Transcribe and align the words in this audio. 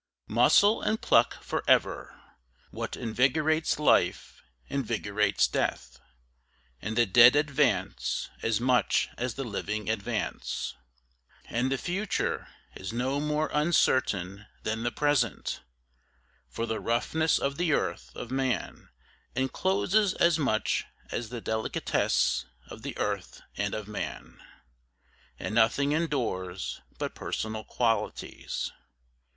4 0.29 0.33
Muscle 0.33 0.81
and 0.81 0.99
pluck 0.99 1.43
forever! 1.43 2.19
What 2.71 2.95
invigorates 2.97 3.77
life 3.77 4.41
invigorates 4.67 5.47
death, 5.47 5.99
And 6.81 6.95
the 6.97 7.05
dead 7.05 7.35
advance 7.35 8.27
as 8.41 8.59
much 8.59 9.09
as 9.15 9.35
the 9.35 9.43
living 9.43 9.91
advance, 9.91 10.73
And 11.45 11.71
the 11.71 11.77
future 11.77 12.47
is 12.73 12.91
no 12.91 13.19
more 13.19 13.51
uncertain 13.53 14.47
than 14.63 14.81
the 14.81 14.91
present, 14.91 15.61
For 16.49 16.65
the 16.65 16.79
roughness 16.79 17.37
of 17.37 17.57
the 17.57 17.73
earth 17.73 18.09
and 18.15 18.23
of 18.23 18.31
man 18.31 18.89
encloses 19.35 20.15
as 20.15 20.39
much 20.39 20.83
as 21.11 21.29
the 21.29 21.41
delicatesse 21.41 22.47
of 22.67 22.81
the 22.81 22.97
earth 22.97 23.39
and 23.55 23.75
of 23.75 23.87
man, 23.87 24.41
And 25.37 25.53
nothing 25.53 25.91
endures 25.91 26.81
but 26.97 27.13
personal 27.13 27.63
qualities. 27.63 28.71